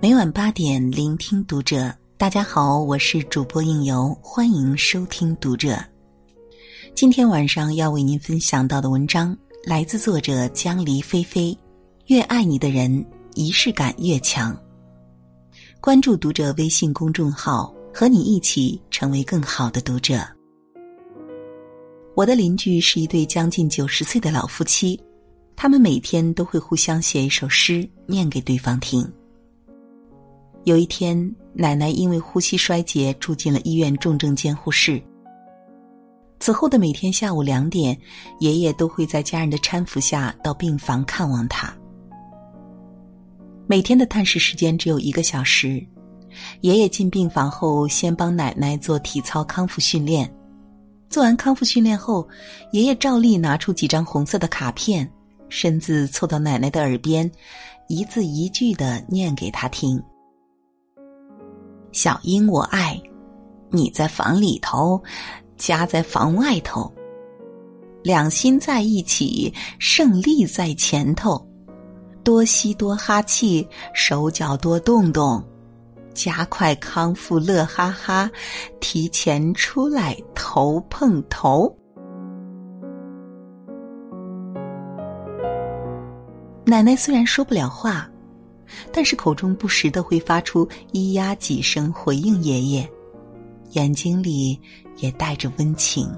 [0.00, 1.92] 每晚八点，聆听读者。
[2.16, 5.76] 大家好，我是主播应由，欢迎收听读者。
[6.94, 11.56] 今天晚上要为您分享到的文章来自作者江离菲菲。
[12.06, 14.56] 越爱你的人，仪式感越强。
[15.80, 20.24] 关注读者微信公众号，和你一起成为更好的读者。
[22.14, 25.00] 我的邻居是一对将近九十岁的老夫妻，
[25.56, 29.04] 他们每天都会互相写一首诗念给对方听。
[30.64, 35.02] 有一天，奶奶因为呼吸衰竭住进了医院重症监护室。
[36.40, 37.98] 此后的每天下午两点，
[38.38, 41.74] 爷爷都会在家人的搀扶下到病房看望她。
[43.66, 45.84] 每天的探视时间只有一个小时。
[46.60, 50.30] 爷爷进病房后，先帮奶奶做体操康复训练。
[51.08, 52.28] 做完康复训练后，
[52.72, 55.10] 爷爷照例拿出几张红色的卡片，
[55.48, 57.30] 身子凑到奶奶的耳边，
[57.88, 60.00] 一字一句的念给她听。
[61.92, 63.00] 小英，我爱
[63.70, 65.02] 你，在房里头，
[65.56, 66.92] 家在房外头。
[68.02, 71.44] 两心在一起，胜利在前头。
[72.22, 75.42] 多吸多哈气，手脚多动动，
[76.14, 78.30] 加快康复，乐哈哈，
[78.80, 81.74] 提前出来头碰头。
[86.64, 88.08] 奶奶虽然说不了话。
[88.92, 92.90] 但是口中不时的会发出咿呀几声回应爷爷，
[93.72, 94.58] 眼睛里
[94.96, 96.10] 也带着温情。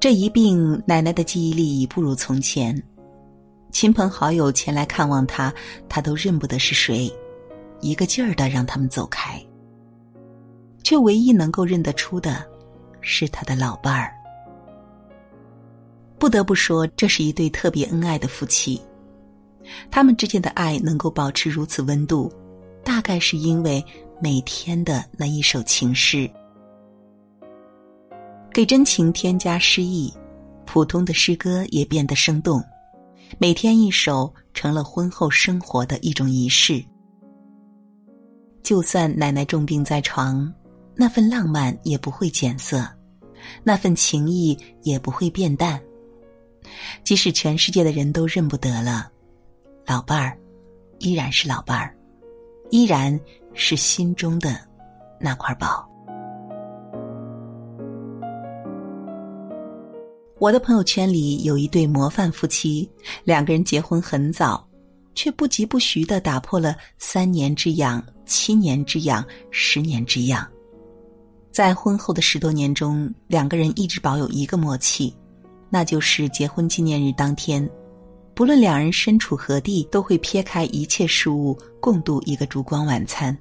[0.00, 2.80] 这一病，奶奶的记忆力已不如从前，
[3.72, 5.52] 亲朋好友前来看望她，
[5.88, 7.12] 她都认不得是谁，
[7.80, 9.40] 一个劲儿的让他们走开。
[10.82, 12.46] 却唯一能够认得出的，
[13.00, 14.14] 是他的老伴儿。
[16.16, 18.80] 不得不说，这是一对特别恩爱的夫妻。
[19.90, 22.32] 他们之间的爱能够保持如此温度，
[22.84, 23.84] 大概是因为
[24.20, 26.30] 每天的那一首情诗，
[28.52, 30.12] 给真情添加诗意，
[30.64, 32.62] 普通的诗歌也变得生动。
[33.38, 36.82] 每天一首，成了婚后生活的一种仪式。
[38.62, 40.52] 就算奶奶重病在床，
[40.94, 42.88] 那份浪漫也不会减色，
[43.64, 45.80] 那份情谊也不会变淡。
[47.04, 49.10] 即使全世界的人都认不得了。
[49.86, 50.36] 老伴儿，
[50.98, 51.96] 依然是老伴儿，
[52.70, 53.18] 依然
[53.54, 54.60] 是心中的
[55.20, 55.88] 那块宝。
[60.40, 62.90] 我的朋友圈里有一对模范夫妻，
[63.22, 64.68] 两个人结婚很早，
[65.14, 70.44] 却不疾不徐的打破了三年之痒、七年之痒、十年之痒。
[71.52, 75.14] 在婚后的十多年中，两个人一直保有一个默契，
[75.70, 77.70] 那就是结婚纪念日当天。
[78.36, 83.34] 不论两人身处何地，都会撇开一切事物，共度一个烛光晚餐。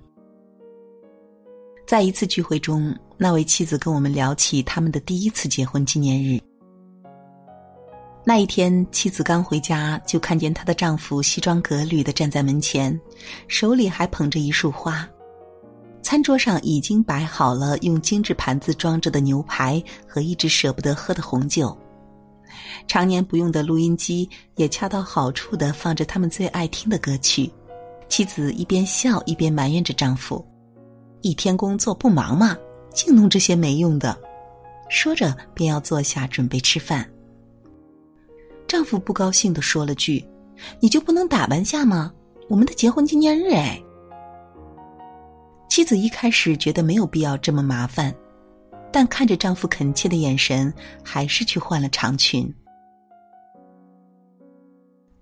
[1.86, 6.40] 在一次聚会中，那位妻子跟我们聊起他们的第一次结婚纪念日。
[8.24, 12.98] 那一天，妻子刚回家，就看见她的丈夫西装革履的站在门前，
[13.50, 15.06] 手里还捧着一束花。
[16.02, 21.78] 餐桌上已经摆好了用精致盘子装着的牛排和一直舍不得喝的红酒。
[22.88, 27.52] 常年不用的录音机也恰到好处的放着他们最爱听的歌曲，
[28.08, 30.46] 妻子一边笑一边埋怨着丈夫
[31.22, 32.58] ：“一天工作不忙吗？
[32.94, 34.18] 净弄这些没用的。”
[34.90, 37.10] 说着便要坐下准备吃饭。
[38.68, 40.24] 丈夫不高兴的说了句
[40.80, 42.14] ：“你就不能打扮下吗？
[42.48, 43.82] 我们的结婚纪念日哎。”
[45.70, 48.16] 妻子一开始觉得没有必要这么麻烦。
[48.96, 50.74] 但看着丈夫恳切的眼神，
[51.04, 52.50] 还是去换了长裙。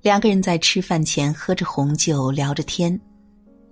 [0.03, 3.01] 两个人在吃饭前喝着红酒，聊着天，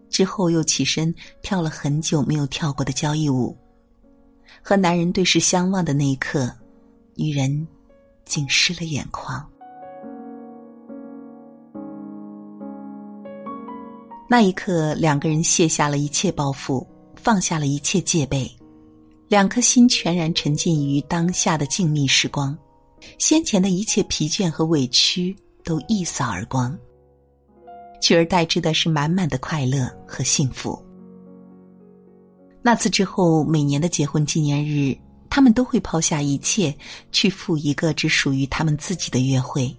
[0.09, 1.13] 之后又起身
[1.44, 3.56] 跳了很久没有跳过的交谊舞。
[4.63, 6.51] 和男人对视相望的那一刻，
[7.13, 7.68] 女人
[8.25, 9.47] 竟湿了眼眶。
[14.27, 16.83] 那一刻，两个人卸下了一切包袱，
[17.15, 18.51] 放下了一切戒备。
[19.31, 22.54] 两颗心全然沉浸于当下的静谧时光，
[23.18, 25.33] 先前的一切疲倦和委屈
[25.63, 26.78] 都一扫而光，
[28.01, 30.78] 取而代之的是满满的快乐和幸福。
[32.62, 34.94] 那次之后，每年的结婚纪念日，
[35.30, 36.75] 他们都会抛下一切，
[37.13, 39.74] 去赴一个只属于他们自己的约会。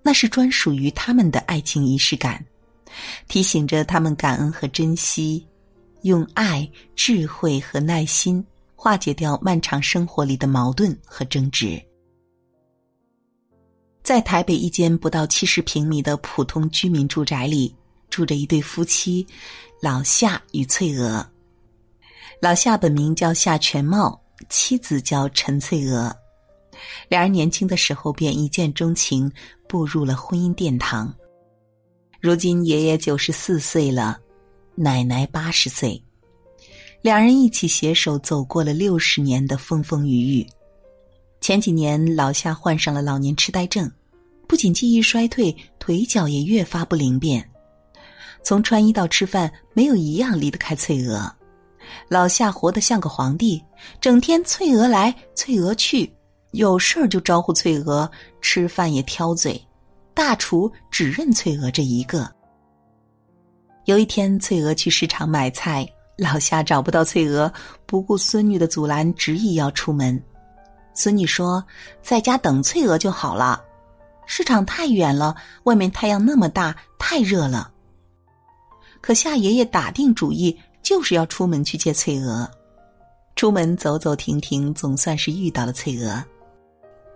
[0.00, 2.42] 那是专属于他们的爱情仪式感，
[3.28, 5.46] 提醒着他们感恩和珍惜。
[6.02, 8.44] 用爱、智慧和耐心
[8.74, 11.80] 化解掉漫长生活里的矛盾和争执。
[14.02, 17.74] 在台北一间不到七十平米的普通居民住宅里，
[18.08, 19.26] 住着一对夫妻，
[19.80, 21.24] 老夏与翠娥。
[22.40, 24.18] 老夏本名叫夏全茂，
[24.48, 26.10] 妻子叫陈翠娥。
[27.08, 29.30] 两人年轻的时候便一见钟情，
[29.68, 31.14] 步入了婚姻殿堂。
[32.20, 34.18] 如今爷爷九十四岁了，
[34.82, 36.02] 奶奶八十岁，
[37.02, 40.46] 两人一起携手走过了六十年的风风雨雨。
[41.38, 43.92] 前几年，老夏患上了老年痴呆症，
[44.48, 47.46] 不仅记忆衰退，腿脚也越发不灵便。
[48.42, 51.30] 从穿衣到吃饭，没有一样离得开翠娥。
[52.08, 53.62] 老夏活得像个皇帝，
[54.00, 56.10] 整天翠娥来，翠娥去，
[56.52, 58.10] 有事儿就招呼翠娥，
[58.40, 59.62] 吃饭也挑嘴。
[60.14, 62.34] 大厨只认翠娥这一个。
[63.86, 67.52] 有一天，翠娥去市场买菜，老夏找不到翠娥，
[67.86, 70.22] 不顾孙女的阻拦，执意要出门。
[70.92, 71.64] 孙女说
[72.02, 73.62] ：“在家等翠娥就好了，
[74.26, 75.34] 市场太远了，
[75.64, 77.72] 外面太阳那么大，太热了。”
[79.00, 82.48] 可夏爷爷打定主意，就是要出门去接翠娥。
[83.34, 86.22] 出门走走停停，总算是遇到了翠娥。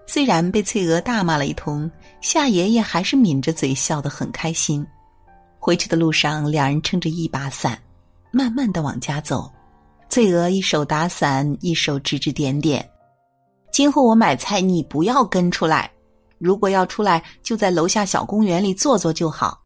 [0.06, 1.90] 虽然被翠娥大骂了一通，
[2.22, 4.86] 夏爷爷还是抿着嘴笑得很开心。
[5.64, 7.80] 回去的路上，两人撑着一把伞，
[8.30, 9.50] 慢慢的往家走。
[10.10, 12.86] 翠娥一手打伞，一手指指点点。
[13.72, 15.90] 今后我买菜，你不要跟出来。
[16.36, 19.58] 如果要出来，就在楼下小公园里坐坐就好。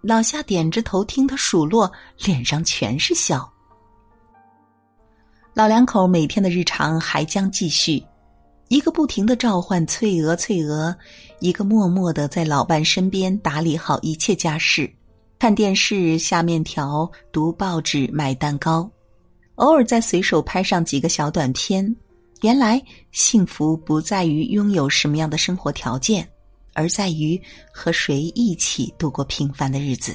[0.00, 1.92] 老夏点着头听他数落，
[2.24, 3.46] 脸上全是笑。
[5.52, 8.02] 老两口每天的日常还将继续。
[8.68, 10.92] 一个不停的召唤翠娥，翠娥；
[11.38, 14.92] 一个默默的在老伴身边打理好一切家事，
[15.38, 18.90] 看电视、下面条、读报纸、买蛋糕，
[19.54, 21.94] 偶尔再随手拍上几个小短片。
[22.42, 22.82] 原来
[23.12, 26.28] 幸福不在于拥有什么样的生活条件，
[26.74, 27.40] 而在于
[27.72, 30.14] 和谁一起度过平凡的日子。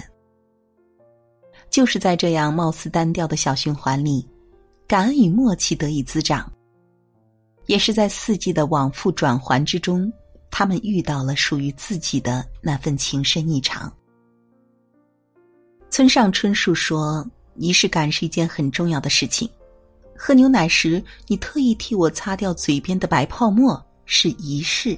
[1.69, 4.27] 就是在这样貌似单调的小循环里，
[4.87, 6.51] 感恩与默契得以滋长。
[7.67, 10.11] 也是在四季的往复转环之中，
[10.49, 13.91] 他们遇到了属于自己的那份情深意长。
[15.89, 17.25] 村上春树说
[17.55, 19.49] ：“仪式感是一件很重要的事情。
[20.15, 24.97] 喝牛奶时，你特意替我擦掉嘴边的白泡沫，是仪式。”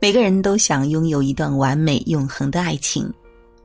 [0.00, 3.10] 每个人都想拥有一段完美永恒的爱情，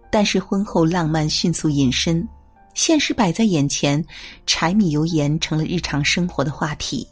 [0.09, 2.25] 但是婚后浪漫迅速隐身，
[2.73, 4.03] 现实摆在眼前，
[4.45, 7.07] 柴米油盐成了日常生活的话题。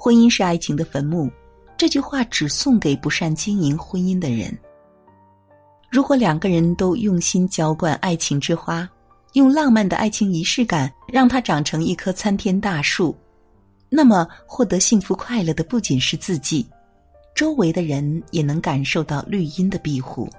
[0.00, 1.28] 婚姻是爱情的坟墓，
[1.76, 4.56] 这句话只送给不善经营婚姻的人。
[5.90, 8.88] 如果两个人都用心浇灌爱情之花，
[9.32, 13.16] 用浪漫的爱情仪式感让它长成一棵参天大树，
[13.88, 16.64] 那么获得幸福快乐的不仅是自己，
[17.34, 20.30] 周围的人也能感受到绿荫的庇护。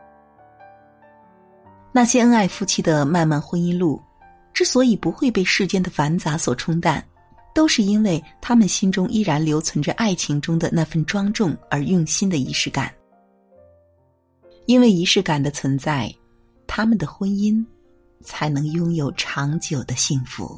[1.92, 4.02] 那些恩爱夫妻的漫漫婚姻路，
[4.54, 7.04] 之所以不会被世间的繁杂所冲淡。
[7.60, 12.90] 都是因为他们心中依然留存着爱情中的那份庄重而用心的仪式感。
[14.66, 16.10] 因为仪式感的存在，
[16.66, 17.62] 他们的婚姻
[18.24, 20.58] 才能拥有长久的幸福。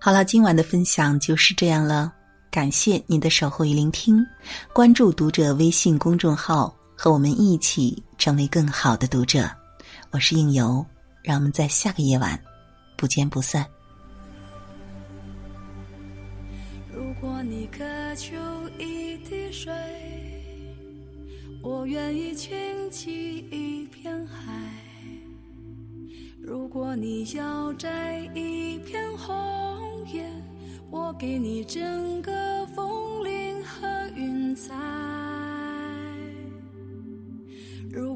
[0.00, 2.10] 好了，今晚的分享就是这样了，
[2.50, 4.24] 感谢您的守候与聆听，
[4.72, 9.46] 关注读者微信公众号，和我们一起成为更好的读者。
[10.10, 10.82] 我是应由。
[11.24, 12.38] 让我们在下个夜晚
[12.96, 13.66] 不见不散。
[16.92, 17.82] 如果你渴
[18.14, 18.36] 求
[18.78, 19.72] 一滴水，
[21.62, 22.54] 我愿意倾
[22.90, 24.52] 起一片海；
[26.42, 30.30] 如果你要摘一片红叶，
[30.90, 34.74] 我给你整个枫林和云彩；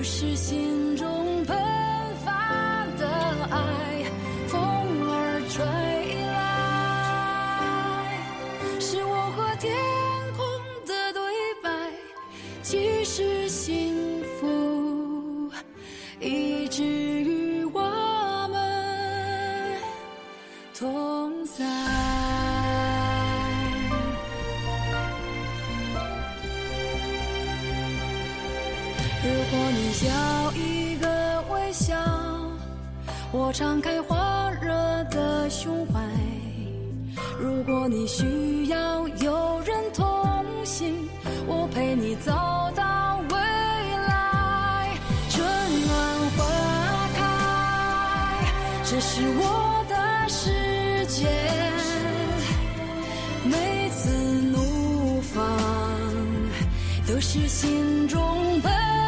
[0.00, 1.54] 就是心中喷
[2.24, 3.06] 发的
[3.50, 4.02] 爱
[4.48, 4.58] 风
[5.06, 5.62] 儿吹
[6.32, 6.40] 来
[8.80, 9.70] 是我和天
[10.38, 10.42] 空
[10.86, 11.20] 的对
[11.62, 11.68] 白
[12.62, 13.79] 即使心
[33.50, 34.14] 我敞开火
[34.62, 34.70] 热
[35.10, 36.00] 的胸怀。
[37.36, 40.06] 如果你需要有人同
[40.64, 40.94] 行，
[41.48, 42.30] 我陪你走
[42.76, 43.36] 到未
[44.06, 44.96] 来。
[45.30, 45.44] 春
[45.84, 48.44] 暖花开，
[48.84, 51.26] 这是我的世界。
[53.44, 54.10] 每次
[54.52, 55.44] 怒放，
[57.04, 58.99] 都是心中奔。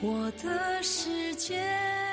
[0.00, 2.07] 我的世界。